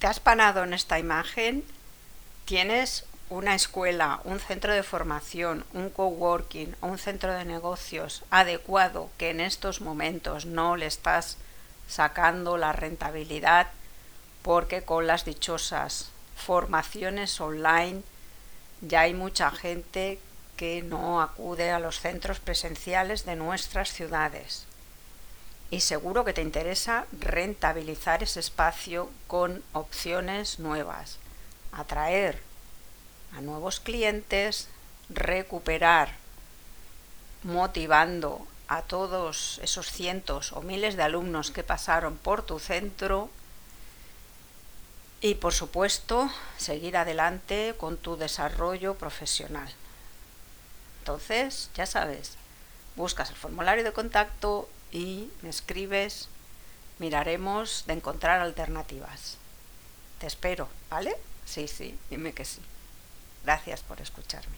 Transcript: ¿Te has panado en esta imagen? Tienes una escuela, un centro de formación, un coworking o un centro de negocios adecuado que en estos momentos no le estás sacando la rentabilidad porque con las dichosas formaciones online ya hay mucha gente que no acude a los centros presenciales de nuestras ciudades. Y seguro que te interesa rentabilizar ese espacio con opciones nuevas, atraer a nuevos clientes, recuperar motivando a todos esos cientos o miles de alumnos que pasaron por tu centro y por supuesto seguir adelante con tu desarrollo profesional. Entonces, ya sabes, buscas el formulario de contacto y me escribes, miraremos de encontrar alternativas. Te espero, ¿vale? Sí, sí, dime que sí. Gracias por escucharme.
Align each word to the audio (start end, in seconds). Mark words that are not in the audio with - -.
¿Te 0.00 0.06
has 0.06 0.18
panado 0.18 0.64
en 0.64 0.72
esta 0.72 0.98
imagen? 0.98 1.62
Tienes 2.46 3.04
una 3.28 3.54
escuela, 3.54 4.22
un 4.24 4.40
centro 4.40 4.72
de 4.72 4.82
formación, 4.82 5.66
un 5.74 5.90
coworking 5.90 6.74
o 6.80 6.86
un 6.86 6.96
centro 6.96 7.34
de 7.34 7.44
negocios 7.44 8.24
adecuado 8.30 9.10
que 9.18 9.28
en 9.28 9.40
estos 9.40 9.82
momentos 9.82 10.46
no 10.46 10.76
le 10.76 10.86
estás 10.86 11.36
sacando 11.86 12.56
la 12.56 12.72
rentabilidad 12.72 13.66
porque 14.40 14.80
con 14.80 15.06
las 15.06 15.26
dichosas 15.26 16.08
formaciones 16.34 17.38
online 17.38 18.02
ya 18.80 19.02
hay 19.02 19.12
mucha 19.12 19.50
gente 19.50 20.18
que 20.56 20.80
no 20.80 21.20
acude 21.20 21.72
a 21.72 21.78
los 21.78 22.00
centros 22.00 22.40
presenciales 22.40 23.26
de 23.26 23.36
nuestras 23.36 23.92
ciudades. 23.92 24.64
Y 25.70 25.80
seguro 25.80 26.24
que 26.24 26.32
te 26.32 26.42
interesa 26.42 27.06
rentabilizar 27.12 28.22
ese 28.22 28.40
espacio 28.40 29.08
con 29.28 29.62
opciones 29.72 30.58
nuevas, 30.58 31.18
atraer 31.72 32.42
a 33.36 33.40
nuevos 33.40 33.78
clientes, 33.78 34.68
recuperar 35.08 36.14
motivando 37.42 38.46
a 38.68 38.82
todos 38.82 39.58
esos 39.62 39.90
cientos 39.90 40.52
o 40.52 40.60
miles 40.60 40.96
de 40.96 41.02
alumnos 41.02 41.50
que 41.50 41.62
pasaron 41.62 42.16
por 42.16 42.42
tu 42.42 42.58
centro 42.58 43.30
y 45.20 45.34
por 45.34 45.52
supuesto 45.52 46.30
seguir 46.56 46.96
adelante 46.96 47.74
con 47.76 47.96
tu 47.96 48.16
desarrollo 48.16 48.94
profesional. 48.94 49.70
Entonces, 51.00 51.70
ya 51.74 51.86
sabes, 51.86 52.36
buscas 52.96 53.30
el 53.30 53.36
formulario 53.36 53.84
de 53.84 53.92
contacto 53.92 54.68
y 54.92 55.30
me 55.42 55.50
escribes, 55.50 56.28
miraremos 56.98 57.84
de 57.86 57.94
encontrar 57.94 58.40
alternativas. 58.40 59.36
Te 60.18 60.26
espero, 60.26 60.68
¿vale? 60.90 61.16
Sí, 61.44 61.68
sí, 61.68 61.98
dime 62.10 62.32
que 62.32 62.44
sí. 62.44 62.60
Gracias 63.44 63.80
por 63.82 64.00
escucharme. 64.00 64.56